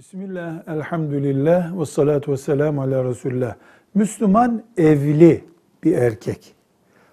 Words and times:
Bismillah, 0.00 0.68
elhamdülillah, 0.68 1.80
ve 1.80 1.86
salatu 1.86 2.32
ve 2.32 2.36
selamu 2.36 2.82
ala 2.82 3.04
Resulullah. 3.04 3.54
Müslüman 3.94 4.62
evli 4.76 5.44
bir 5.84 5.92
erkek 5.92 6.54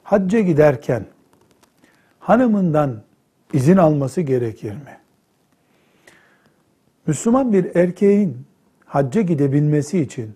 hacca 0.04 0.40
giderken 0.40 1.06
hanımından 2.20 3.02
izin 3.54 3.78
alması 3.78 4.22
gerekir 4.22 4.72
mi? 4.72 4.98
Müslüman 7.08 7.54
bir 7.54 7.76
erkeğin 7.76 8.38
hacca 8.86 9.22
gidebilmesi 9.22 10.00
için 10.00 10.34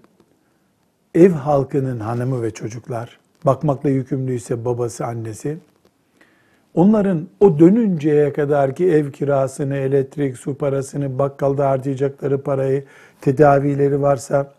ev 1.16 1.32
halkının 1.32 2.00
hanımı 2.00 2.44
ve 2.44 2.52
çocuklar, 2.52 3.20
bakmakla 3.46 3.90
yükümlüyse 3.90 4.66
babası, 4.66 5.06
annesi, 5.06 5.58
onların 6.74 7.28
o 7.40 7.60
dönünceye 7.60 8.34
kadar 8.34 8.76
ki 8.76 8.92
ev 8.92 9.12
kirasını, 9.12 9.76
elektrik, 9.76 10.38
su 10.38 10.58
parasını, 10.58 11.20
bakkalda 11.20 11.70
harcayacakları 11.70 12.44
parayı, 12.44 12.86
tedavileri 13.22 14.02
varsa 14.02 14.54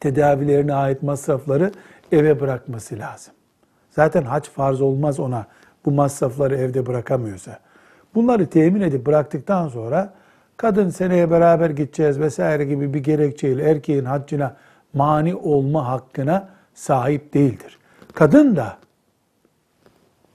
tedavilerine 0.00 0.74
ait 0.74 1.02
masrafları 1.02 1.72
eve 2.12 2.40
bırakması 2.40 2.98
lazım. 2.98 3.34
Zaten 3.90 4.22
hac 4.22 4.48
farz 4.48 4.80
olmaz 4.80 5.20
ona 5.20 5.46
bu 5.84 5.90
masrafları 5.90 6.56
evde 6.56 6.86
bırakamıyorsa. 6.86 7.58
Bunları 8.14 8.46
temin 8.46 8.80
edip 8.80 9.06
bıraktıktan 9.06 9.68
sonra 9.68 10.14
kadın 10.56 10.90
seneye 10.90 11.30
beraber 11.30 11.70
gideceğiz 11.70 12.20
vesaire 12.20 12.64
gibi 12.64 12.94
bir 12.94 12.98
gerekçeyle 12.98 13.70
erkeğin 13.70 14.04
haccına 14.04 14.56
mani 14.94 15.34
olma 15.34 15.88
hakkına 15.88 16.48
sahip 16.74 17.34
değildir. 17.34 17.78
Kadın 18.14 18.56
da 18.56 18.76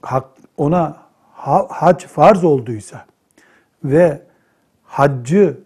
hak, 0.02 0.24
ona 0.56 0.96
ha, 1.32 1.66
hac 1.70 2.04
farz 2.04 2.44
olduysa 2.44 3.04
ve 3.84 4.22
haccı 4.84 5.60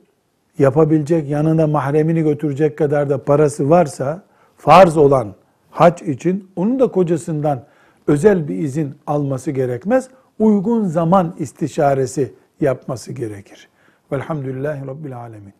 yapabilecek 0.58 1.28
yanına 1.28 1.66
mahremini 1.66 2.23
götürecek 2.23 2.78
kadar 2.78 3.10
da 3.10 3.24
parası 3.24 3.70
varsa 3.70 4.23
farz 4.56 4.96
olan 4.96 5.34
hac 5.70 6.02
için 6.02 6.50
onun 6.56 6.80
da 6.80 6.88
kocasından 6.88 7.65
özel 8.06 8.48
bir 8.48 8.59
izin 8.59 8.95
alması 9.06 9.50
gerekmez. 9.50 10.09
Uygun 10.38 10.84
zaman 10.84 11.34
istişaresi 11.38 12.34
yapması 12.60 13.12
gerekir. 13.12 13.68
Velhamdülillahi 14.12 14.87
Rabbil 14.87 15.16
Alemin. 15.16 15.54